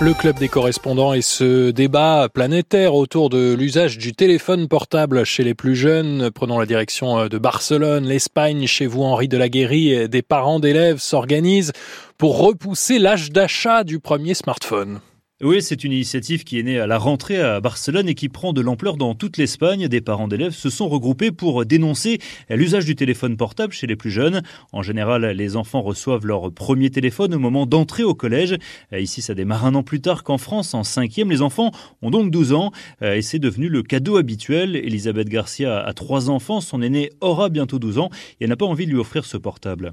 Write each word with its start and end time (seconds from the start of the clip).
Le 0.00 0.14
club 0.14 0.38
des 0.38 0.46
correspondants 0.46 1.12
et 1.12 1.22
ce 1.22 1.72
débat 1.72 2.28
planétaire 2.32 2.94
autour 2.94 3.30
de 3.30 3.52
l'usage 3.52 3.98
du 3.98 4.14
téléphone 4.14 4.68
portable 4.68 5.24
chez 5.24 5.42
les 5.42 5.54
plus 5.54 5.74
jeunes, 5.74 6.30
prenons 6.30 6.60
la 6.60 6.66
direction 6.66 7.26
de 7.26 7.36
Barcelone, 7.38 8.06
l'Espagne, 8.06 8.68
chez 8.68 8.86
vous 8.86 9.02
Henri 9.02 9.26
de 9.26 9.36
la 9.36 9.48
Guéry, 9.48 10.08
des 10.08 10.22
parents 10.22 10.60
d'élèves 10.60 10.98
s'organisent 10.98 11.72
pour 12.16 12.38
repousser 12.38 13.00
l'âge 13.00 13.32
d'achat 13.32 13.82
du 13.82 13.98
premier 13.98 14.34
smartphone. 14.34 15.00
Oui, 15.40 15.62
c'est 15.62 15.84
une 15.84 15.92
initiative 15.92 16.42
qui 16.42 16.58
est 16.58 16.64
née 16.64 16.80
à 16.80 16.88
la 16.88 16.98
rentrée 16.98 17.40
à 17.40 17.60
Barcelone 17.60 18.08
et 18.08 18.16
qui 18.16 18.28
prend 18.28 18.52
de 18.52 18.60
l'ampleur 18.60 18.96
dans 18.96 19.14
toute 19.14 19.36
l'Espagne. 19.36 19.86
Des 19.86 20.00
parents 20.00 20.26
d'élèves 20.26 20.52
se 20.52 20.68
sont 20.68 20.88
regroupés 20.88 21.30
pour 21.30 21.64
dénoncer 21.64 22.18
l'usage 22.50 22.84
du 22.84 22.96
téléphone 22.96 23.36
portable 23.36 23.72
chez 23.72 23.86
les 23.86 23.94
plus 23.94 24.10
jeunes. 24.10 24.42
En 24.72 24.82
général, 24.82 25.24
les 25.26 25.54
enfants 25.54 25.80
reçoivent 25.80 26.26
leur 26.26 26.50
premier 26.50 26.90
téléphone 26.90 27.36
au 27.36 27.38
moment 27.38 27.66
d'entrer 27.66 28.02
au 28.02 28.16
collège. 28.16 28.56
Ici, 28.92 29.22
ça 29.22 29.34
démarre 29.34 29.64
un 29.64 29.76
an 29.76 29.84
plus 29.84 30.00
tard 30.00 30.24
qu'en 30.24 30.38
France, 30.38 30.74
en 30.74 30.82
cinquième. 30.82 31.30
Les 31.30 31.40
enfants 31.40 31.70
ont 32.02 32.10
donc 32.10 32.32
12 32.32 32.52
ans 32.52 32.72
et 33.00 33.22
c'est 33.22 33.38
devenu 33.38 33.68
le 33.68 33.84
cadeau 33.84 34.16
habituel. 34.16 34.74
Elisabeth 34.74 35.28
Garcia 35.28 35.78
a 35.78 35.92
trois 35.92 36.30
enfants. 36.30 36.60
Son 36.60 36.82
aîné 36.82 37.10
aura 37.20 37.48
bientôt 37.48 37.78
12 37.78 37.98
ans 37.98 38.10
et 38.40 38.44
elle 38.44 38.50
n'a 38.50 38.56
pas 38.56 38.66
envie 38.66 38.86
de 38.86 38.90
lui 38.90 38.98
offrir 38.98 39.24
ce 39.24 39.36
portable. 39.36 39.92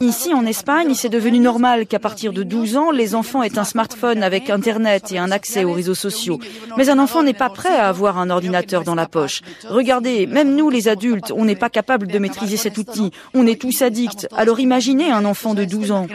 Ici, 0.00 0.32
en 0.32 0.46
Espagne, 0.46 0.94
c'est 0.94 1.10
devenu 1.10 1.40
normal 1.40 1.86
qu'à 1.86 1.98
partir 1.98 2.32
de 2.32 2.42
12 2.42 2.76
ans, 2.78 2.90
les 2.90 3.14
enfants 3.14 3.42
aient 3.42 3.58
un 3.58 3.65
smartphone 3.66 4.22
avec 4.22 4.48
Internet 4.48 5.12
et 5.12 5.18
un 5.18 5.30
accès 5.30 5.64
aux 5.64 5.72
réseaux 5.72 5.94
sociaux. 5.94 6.40
Mais 6.78 6.88
un 6.88 6.98
enfant 6.98 7.22
n'est 7.22 7.34
pas 7.34 7.50
prêt 7.50 7.76
à 7.76 7.88
avoir 7.88 8.18
un 8.18 8.30
ordinateur 8.30 8.82
dans 8.82 8.94
la 8.94 9.06
poche. 9.06 9.42
Regardez, 9.68 10.26
même 10.26 10.56
nous 10.56 10.70
les 10.70 10.88
adultes, 10.88 11.32
on 11.36 11.44
n'est 11.44 11.56
pas 11.56 11.68
capable 11.68 12.06
de 12.06 12.18
maîtriser 12.18 12.56
cet 12.56 12.78
outil. 12.78 13.10
On 13.34 13.46
est 13.46 13.60
tous 13.60 13.82
addicts. 13.82 14.26
Alors 14.34 14.60
imaginez 14.60 15.10
un 15.10 15.24
enfant 15.24 15.52
de 15.52 15.64
12 15.64 15.90
ans. 15.90 16.06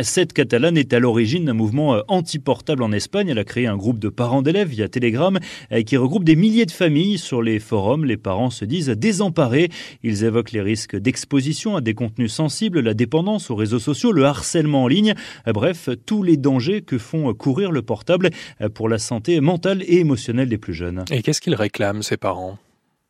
Cette 0.00 0.32
Catalane 0.32 0.78
est 0.78 0.94
à 0.94 0.98
l'origine 0.98 1.44
d'un 1.44 1.52
mouvement 1.52 1.94
euh, 1.94 2.00
anti-portable 2.08 2.82
en 2.82 2.92
Espagne. 2.92 3.28
Elle 3.28 3.38
a 3.38 3.44
créé 3.44 3.66
un 3.66 3.76
groupe 3.76 3.98
de 3.98 4.08
parents 4.08 4.40
d'élèves 4.40 4.68
via 4.68 4.88
Telegram 4.88 5.38
euh, 5.70 5.82
qui 5.82 5.98
regroupe 5.98 6.24
des 6.24 6.34
milliers 6.34 6.64
de 6.64 6.70
familles. 6.70 7.18
Sur 7.18 7.42
les 7.42 7.58
forums, 7.58 8.06
les 8.06 8.16
parents 8.16 8.48
se 8.48 8.64
disent 8.64 8.88
désemparés. 8.88 9.68
Ils 10.02 10.24
évoquent 10.24 10.52
les 10.52 10.62
risques 10.62 10.96
d'exposition 10.96 11.76
à 11.76 11.82
des 11.82 11.92
contenus 11.92 12.32
sensibles, 12.32 12.80
la 12.80 12.94
dépendance 12.94 13.50
aux 13.50 13.54
réseaux 13.54 13.78
sociaux, 13.78 14.12
le 14.12 14.24
harcèlement 14.24 14.84
en 14.84 14.88
ligne. 14.88 15.12
Euh, 15.46 15.52
bref, 15.52 15.90
tous 16.06 16.22
les 16.22 16.38
dangers 16.38 16.80
que 16.80 16.96
font 16.96 17.34
courir 17.34 17.70
le 17.70 17.82
portable 17.82 18.30
pour 18.74 18.88
la 18.88 18.98
santé 18.98 19.42
mentale 19.42 19.82
et 19.82 19.98
émotionnelle 19.98 20.48
des 20.48 20.58
plus 20.58 20.72
jeunes. 20.72 21.04
Et 21.10 21.20
qu'est-ce 21.20 21.42
qu'ils 21.42 21.54
réclament, 21.54 22.02
ces 22.02 22.16
parents? 22.16 22.58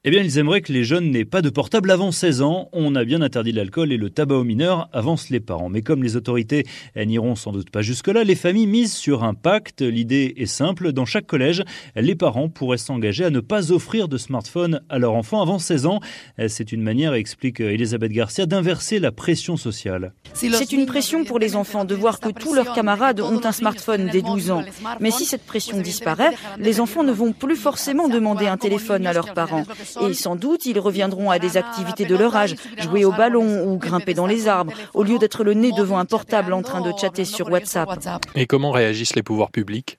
Eh 0.04 0.10
bien, 0.10 0.20
ils 0.20 0.38
aimeraient 0.38 0.62
que 0.62 0.72
les 0.72 0.82
jeunes 0.82 1.12
n'aient 1.12 1.24
pas 1.24 1.42
de 1.42 1.48
portable 1.48 1.88
avant 1.88 2.10
16 2.10 2.42
ans. 2.42 2.68
On 2.72 2.96
a 2.96 3.04
bien 3.04 3.22
interdit 3.22 3.52
l'alcool 3.52 3.92
et 3.92 3.96
le 3.96 4.10
tabac 4.10 4.34
aux 4.34 4.42
mineurs, 4.42 4.88
avancent 4.92 5.30
les 5.30 5.38
parents. 5.38 5.68
Mais 5.68 5.82
comme 5.82 6.02
les 6.02 6.16
autorités 6.16 6.64
n'iront 6.96 7.36
sans 7.36 7.52
doute 7.52 7.70
pas 7.70 7.82
jusque-là, 7.82 8.24
les 8.24 8.34
familles 8.34 8.66
misent 8.66 8.94
sur 8.94 9.22
un 9.22 9.34
pacte. 9.34 9.80
L'idée 9.80 10.34
est 10.36 10.46
simple. 10.46 10.90
Dans 10.90 11.04
chaque 11.04 11.28
collège, 11.28 11.62
les 11.94 12.16
parents 12.16 12.48
pourraient 12.48 12.78
s'engager 12.78 13.24
à 13.24 13.30
ne 13.30 13.38
pas 13.38 13.70
offrir 13.70 14.08
de 14.08 14.18
smartphone 14.18 14.80
à 14.88 14.98
leur 14.98 15.14
enfant 15.14 15.40
avant 15.40 15.60
16 15.60 15.86
ans. 15.86 16.00
C'est 16.48 16.72
une 16.72 16.82
manière, 16.82 17.14
explique 17.14 17.60
Elisabeth 17.60 18.10
Garcia, 18.10 18.46
d'inverser 18.46 18.98
la 18.98 19.12
pression 19.12 19.56
sociale. 19.56 20.14
C'est 20.34 20.72
une 20.72 20.86
pression 20.86 21.24
pour 21.24 21.38
les 21.38 21.54
enfants 21.54 21.84
de 21.84 21.94
voir 21.94 22.18
que 22.18 22.30
tous 22.30 22.54
leurs 22.54 22.74
camarades 22.74 23.20
ont 23.20 23.40
un 23.44 23.52
smartphone 23.52 24.08
dès 24.10 24.22
12 24.22 24.50
ans. 24.50 24.64
Mais 24.98 25.12
si 25.12 25.26
cette 25.26 25.46
pression 25.46 25.80
disparaît, 25.80 26.32
les 26.58 26.80
enfants 26.80 27.04
ne 27.04 27.12
vont 27.12 27.32
plus 27.32 27.54
forcément 27.54 28.08
demander 28.08 28.48
un 28.48 28.56
téléphone 28.56 29.06
à 29.06 29.12
leurs 29.12 29.32
parents? 29.32 29.62
Et 30.00 30.14
sans 30.14 30.36
doute, 30.36 30.66
ils 30.66 30.78
reviendront 30.78 31.30
à 31.30 31.38
des 31.38 31.56
activités 31.56 32.04
de 32.04 32.16
leur 32.16 32.34
âge, 32.36 32.56
jouer 32.78 33.04
au 33.04 33.12
ballon 33.12 33.66
ou 33.66 33.76
grimper 33.78 34.14
dans 34.14 34.26
les 34.26 34.48
arbres, 34.48 34.72
au 34.94 35.02
lieu 35.02 35.18
d'être 35.18 35.44
le 35.44 35.54
nez 35.54 35.72
devant 35.72 35.98
un 35.98 36.04
portable 36.04 36.52
en 36.52 36.62
train 36.62 36.80
de 36.80 36.92
chatter 36.98 37.24
sur 37.24 37.50
WhatsApp. 37.50 37.88
Et 38.34 38.46
comment 38.46 38.70
réagissent 38.70 39.14
les 39.14 39.22
pouvoirs 39.22 39.50
publics? 39.50 39.98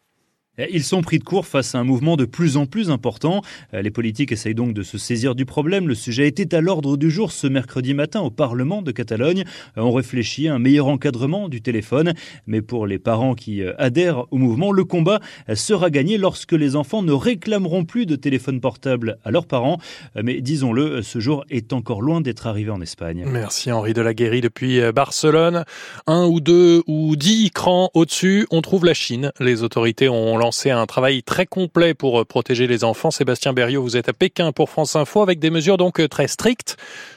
Ils 0.57 0.83
sont 0.83 1.01
pris 1.01 1.17
de 1.17 1.23
court 1.23 1.47
face 1.47 1.73
à 1.73 1.79
un 1.79 1.83
mouvement 1.83 2.15
de 2.15 2.25
plus 2.25 2.57
en 2.57 2.67
plus 2.67 2.91
important. 2.91 3.41
Euh, 3.73 3.81
les 3.81 3.89
politiques 3.89 4.31
essayent 4.31 4.53
donc 4.53 4.73
de 4.73 4.83
se 4.83 4.99
saisir 4.99 5.33
du 5.33 5.45
problème. 5.45 5.87
Le 5.87 5.95
sujet 5.95 6.27
était 6.27 6.53
à 6.53 6.61
l'ordre 6.61 6.95
du 6.95 7.09
jour 7.09 7.31
ce 7.31 7.47
mercredi 7.47 7.95
matin 7.95 8.21
au 8.21 8.29
Parlement 8.29 8.83
de 8.83 8.91
Catalogne. 8.91 9.45
Euh, 9.77 9.81
on 9.81 9.91
réfléchit 9.91 10.47
à 10.47 10.53
un 10.53 10.59
meilleur 10.59 10.87
encadrement 10.87 11.49
du 11.49 11.61
téléphone. 11.61 12.13
Mais 12.45 12.61
pour 12.61 12.85
les 12.85 12.99
parents 12.99 13.33
qui 13.33 13.63
euh, 13.63 13.73
adhèrent 13.79 14.25
au 14.31 14.37
mouvement, 14.37 14.71
le 14.71 14.83
combat 14.83 15.19
sera 15.55 15.89
gagné 15.89 16.19
lorsque 16.19 16.51
les 16.51 16.75
enfants 16.75 17.01
ne 17.01 17.13
réclameront 17.13 17.83
plus 17.83 18.05
de 18.05 18.15
téléphone 18.15 18.61
portable 18.61 19.17
à 19.23 19.31
leurs 19.31 19.47
parents. 19.47 19.79
Mais 20.21 20.41
disons-le, 20.41 21.01
ce 21.01 21.19
jour 21.19 21.45
est 21.49 21.73
encore 21.73 22.01
loin 22.01 22.21
d'être 22.21 22.47
arrivé 22.47 22.69
en 22.69 22.81
Espagne. 22.81 23.25
Merci 23.27 23.71
Henri 23.71 23.93
Delaguéry 23.93 24.41
depuis 24.41 24.79
Barcelone. 24.91 25.63
Un 26.07 26.25
ou 26.25 26.39
deux 26.39 26.83
ou 26.87 27.15
dix 27.15 27.49
crans 27.51 27.89
au-dessus, 27.93 28.47
on 28.51 28.61
trouve 28.61 28.85
la 28.85 28.93
Chine. 28.93 29.31
Les 29.39 29.63
autorités 29.63 30.09
ont 30.09 30.37
lancé 30.43 30.71
un 30.71 30.85
travail 30.85 31.23
très 31.23 31.45
complet 31.45 31.93
pour 31.93 32.19
euh, 32.19 32.25
protéger 32.25 32.67
les 32.67 32.83
enfants. 32.83 33.11
Sébastien 33.11 33.53
Berriot, 33.53 33.81
vous 33.81 33.95
êtes 33.95 34.09
à 34.09 34.13
Pékin 34.13 34.51
pour 34.51 34.69
France 34.69 34.97
Info 34.97 35.21
avec 35.21 35.39
des 35.39 35.49
mesures 35.49 35.77
donc 35.77 36.01
euh, 36.01 36.09
très 36.09 36.27
strictes 36.27 36.75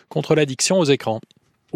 contre 0.08 0.36
l'addiction 0.36 0.78
aux 0.78 0.84
écrans. 0.84 1.20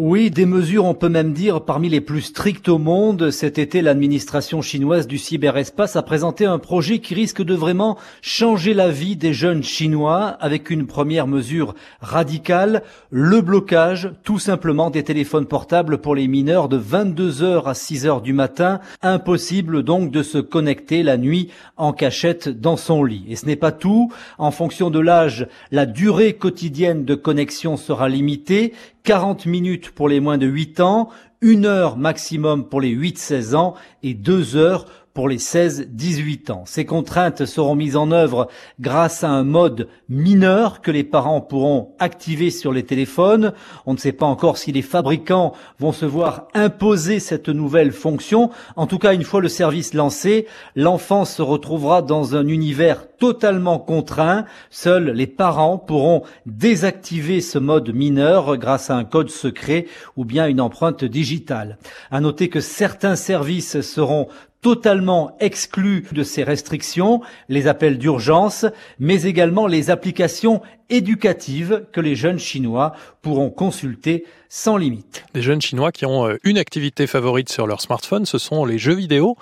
Oui, 0.03 0.31
des 0.31 0.47
mesures, 0.47 0.85
on 0.85 0.95
peut 0.95 1.09
même 1.09 1.31
dire, 1.31 1.61
parmi 1.61 1.87
les 1.87 2.01
plus 2.01 2.21
strictes 2.21 2.69
au 2.69 2.79
monde. 2.79 3.29
Cet 3.29 3.59
été, 3.59 3.83
l'administration 3.83 4.63
chinoise 4.63 5.05
du 5.05 5.19
cyberespace 5.19 5.95
a 5.95 6.01
présenté 6.01 6.43
un 6.43 6.57
projet 6.57 6.97
qui 6.97 7.13
risque 7.13 7.43
de 7.43 7.53
vraiment 7.53 7.99
changer 8.23 8.73
la 8.73 8.89
vie 8.89 9.15
des 9.15 9.31
jeunes 9.31 9.61
chinois 9.61 10.25
avec 10.39 10.71
une 10.71 10.87
première 10.87 11.27
mesure 11.27 11.75
radicale, 11.99 12.81
le 13.11 13.41
blocage 13.41 14.09
tout 14.23 14.39
simplement 14.39 14.89
des 14.89 15.03
téléphones 15.03 15.45
portables 15.45 15.99
pour 15.99 16.15
les 16.15 16.27
mineurs 16.27 16.67
de 16.67 16.79
22h 16.79 17.65
à 17.65 17.73
6h 17.73 18.23
du 18.23 18.33
matin. 18.33 18.79
Impossible 19.03 19.83
donc 19.83 20.09
de 20.09 20.23
se 20.23 20.39
connecter 20.39 21.03
la 21.03 21.17
nuit 21.17 21.49
en 21.77 21.93
cachette 21.93 22.49
dans 22.49 22.75
son 22.75 23.03
lit. 23.03 23.25
Et 23.29 23.35
ce 23.35 23.45
n'est 23.45 23.55
pas 23.55 23.71
tout. 23.71 24.11
En 24.39 24.49
fonction 24.49 24.89
de 24.89 24.99
l'âge, 24.99 25.47
la 25.69 25.85
durée 25.85 26.33
quotidienne 26.33 27.05
de 27.05 27.13
connexion 27.13 27.77
sera 27.77 28.09
limitée. 28.09 28.73
40 29.03 29.47
minutes 29.47 29.90
pour 29.95 30.09
les 30.09 30.19
moins 30.19 30.37
de 30.37 30.47
8 30.47 30.79
ans, 30.79 31.09
une 31.41 31.65
heure 31.65 31.97
maximum 31.97 32.69
pour 32.69 32.81
les 32.81 32.95
8-16 32.95 33.55
ans 33.55 33.75
et 34.03 34.13
deux 34.13 34.55
heures 34.55 34.85
pour 35.13 35.27
les 35.27 35.37
16-18 35.37 36.51
ans. 36.51 36.63
Ces 36.65 36.85
contraintes 36.85 37.45
seront 37.45 37.75
mises 37.75 37.95
en 37.95 38.11
œuvre 38.11 38.47
grâce 38.79 39.23
à 39.23 39.29
un 39.29 39.43
mode 39.43 39.87
mineur 40.09 40.81
que 40.81 40.91
les 40.91 41.03
parents 41.03 41.41
pourront 41.41 41.93
activer 41.99 42.49
sur 42.49 42.71
les 42.71 42.83
téléphones. 42.83 43.53
On 43.85 43.93
ne 43.93 43.97
sait 43.97 44.11
pas 44.11 44.25
encore 44.25 44.57
si 44.57 44.71
les 44.71 44.81
fabricants 44.81 45.53
vont 45.79 45.91
se 45.91 46.05
voir 46.05 46.47
imposer 46.53 47.19
cette 47.19 47.49
nouvelle 47.49 47.91
fonction. 47.91 48.49
En 48.75 48.87
tout 48.87 48.99
cas, 48.99 49.13
une 49.13 49.23
fois 49.23 49.41
le 49.41 49.49
service 49.49 49.93
lancé, 49.93 50.47
l'enfant 50.75 51.25
se 51.25 51.41
retrouvera 51.41 52.01
dans 52.01 52.35
un 52.35 52.47
univers 52.47 53.07
totalement 53.17 53.79
contraint. 53.79 54.45
Seuls 54.69 55.11
les 55.11 55.27
parents 55.27 55.77
pourront 55.77 56.23
désactiver 56.45 57.41
ce 57.41 57.59
mode 57.59 57.93
mineur 57.93 58.57
grâce 58.57 58.89
à 58.89 58.95
un 58.95 59.03
code 59.03 59.29
secret 59.29 59.85
ou 60.17 60.25
bien 60.25 60.47
une 60.47 60.61
empreinte 60.61 61.03
digitale. 61.03 61.77
À 62.09 62.19
noter 62.19 62.49
que 62.49 62.59
certains 62.59 63.15
services 63.15 63.81
seront 63.81 64.27
totalement 64.61 65.35
exclus 65.39 66.05
de 66.11 66.23
ces 66.23 66.43
restrictions, 66.43 67.21
les 67.49 67.67
appels 67.67 67.97
d'urgence, 67.97 68.65
mais 68.99 69.23
également 69.23 69.67
les 69.67 69.89
applications 69.89 70.61
éducatives 70.89 71.85
que 71.91 72.01
les 72.01 72.15
jeunes 72.15 72.39
Chinois 72.39 72.93
pourront 73.21 73.49
consulter 73.49 74.25
sans 74.49 74.77
limite. 74.77 75.23
Les 75.33 75.41
jeunes 75.41 75.61
Chinois 75.61 75.91
qui 75.91 76.05
ont 76.05 76.27
euh, 76.27 76.37
une 76.43 76.57
activité 76.57 77.07
favorite 77.07 77.49
sur 77.49 77.65
leur 77.65 77.81
smartphone, 77.81 78.25
ce 78.25 78.37
sont 78.37 78.65
les 78.65 78.77
jeux 78.77 78.93
vidéo. 78.93 79.35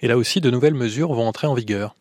Et 0.00 0.08
là 0.08 0.16
aussi, 0.16 0.40
de 0.40 0.50
nouvelles 0.50 0.74
mesures 0.74 1.12
vont 1.12 1.26
entrer 1.26 1.46
en 1.46 1.54
vigueur. 1.54 1.94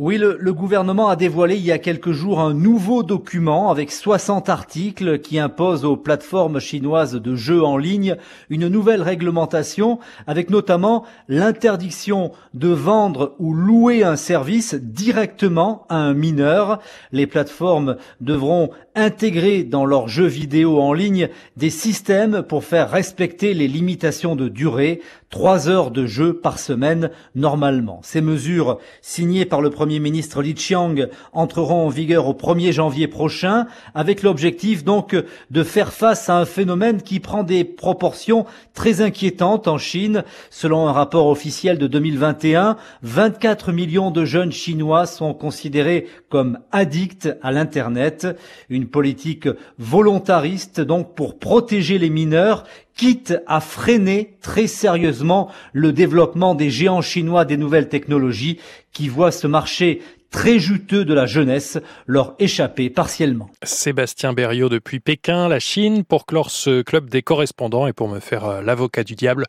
Oui, 0.00 0.16
le, 0.16 0.52
gouvernement 0.52 1.08
a 1.08 1.16
dévoilé 1.16 1.56
il 1.56 1.64
y 1.64 1.72
a 1.72 1.78
quelques 1.78 2.12
jours 2.12 2.38
un 2.38 2.54
nouveau 2.54 3.02
document 3.02 3.68
avec 3.68 3.90
60 3.90 4.48
articles 4.48 5.18
qui 5.18 5.40
impose 5.40 5.84
aux 5.84 5.96
plateformes 5.96 6.60
chinoises 6.60 7.14
de 7.14 7.34
jeux 7.34 7.64
en 7.64 7.76
ligne 7.76 8.14
une 8.48 8.68
nouvelle 8.68 9.02
réglementation 9.02 9.98
avec 10.28 10.50
notamment 10.50 11.04
l'interdiction 11.26 12.30
de 12.54 12.68
vendre 12.68 13.34
ou 13.40 13.52
louer 13.52 14.04
un 14.04 14.14
service 14.14 14.76
directement 14.76 15.84
à 15.88 15.96
un 15.96 16.14
mineur. 16.14 16.78
Les 17.10 17.26
plateformes 17.26 17.96
devront 18.20 18.70
intégrer 18.94 19.64
dans 19.64 19.84
leurs 19.84 20.06
jeux 20.06 20.26
vidéo 20.26 20.80
en 20.80 20.92
ligne 20.92 21.28
des 21.56 21.70
systèmes 21.70 22.42
pour 22.42 22.62
faire 22.62 22.88
respecter 22.88 23.52
les 23.52 23.66
limitations 23.66 24.36
de 24.36 24.48
durée, 24.48 25.00
trois 25.30 25.68
heures 25.68 25.90
de 25.90 26.06
jeu 26.06 26.34
par 26.34 26.60
semaine 26.60 27.10
normalement. 27.34 28.00
Ces 28.04 28.20
mesures 28.20 28.78
signées 29.02 29.44
par 29.44 29.60
le 29.60 29.70
Premier 29.70 29.87
ministre 29.88 30.42
Li 30.42 30.54
Qiang 30.54 31.08
entreront 31.32 31.86
en 31.86 31.88
vigueur 31.88 32.28
au 32.28 32.34
1er 32.34 32.72
janvier 32.72 33.08
prochain, 33.08 33.66
avec 33.94 34.22
l'objectif 34.22 34.84
donc 34.84 35.16
de 35.50 35.62
faire 35.62 35.92
face 35.92 36.28
à 36.28 36.36
un 36.36 36.44
phénomène 36.44 37.00
qui 37.00 37.20
prend 37.20 37.42
des 37.42 37.64
proportions 37.64 38.44
très 38.74 39.00
inquiétantes 39.00 39.68
en 39.68 39.78
Chine. 39.78 40.24
Selon 40.50 40.86
un 40.86 40.92
rapport 40.92 41.28
officiel 41.28 41.78
de 41.78 41.86
2021, 41.86 42.76
24 43.02 43.72
millions 43.72 44.10
de 44.10 44.24
jeunes 44.24 44.52
chinois 44.52 45.06
sont 45.06 45.32
considérés 45.32 46.06
comme 46.28 46.58
addicts 46.72 47.28
à 47.42 47.50
l'Internet. 47.50 48.26
Une 48.68 48.86
politique 48.86 49.48
volontariste 49.78 50.80
donc 50.80 51.14
pour 51.14 51.38
protéger 51.38 51.98
les 51.98 52.10
mineurs 52.10 52.64
quitte 52.98 53.34
à 53.46 53.60
freiner 53.60 54.36
très 54.42 54.66
sérieusement 54.66 55.50
le 55.72 55.92
développement 55.92 56.54
des 56.54 56.68
géants 56.68 57.00
chinois 57.00 57.46
des 57.46 57.56
nouvelles 57.56 57.88
technologies 57.88 58.58
qui 58.92 59.08
voient 59.08 59.32
ce 59.32 59.46
marché 59.46 60.02
très 60.30 60.58
juteux 60.58 61.04
de 61.04 61.14
la 61.14 61.24
jeunesse 61.24 61.78
leur 62.06 62.34
échapper 62.38 62.90
partiellement. 62.90 63.48
Sébastien 63.62 64.32
Berriot 64.32 64.68
depuis 64.68 65.00
Pékin, 65.00 65.48
la 65.48 65.60
Chine, 65.60 66.04
pour 66.04 66.26
clore 66.26 66.50
ce 66.50 66.82
club 66.82 67.08
des 67.08 67.22
correspondants 67.22 67.86
et 67.86 67.92
pour 67.92 68.08
me 68.08 68.20
faire 68.20 68.44
euh, 68.44 68.62
l'avocat 68.62 69.04
du 69.04 69.14
diable, 69.14 69.44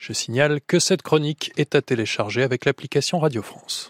je 0.00 0.12
signale 0.12 0.60
que 0.66 0.78
cette 0.78 1.02
chronique 1.02 1.52
est 1.56 1.74
à 1.74 1.82
télécharger 1.82 2.42
avec 2.42 2.64
l'application 2.64 3.18
Radio 3.20 3.42
France. 3.42 3.82